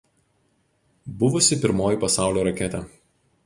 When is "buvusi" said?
1.21-1.59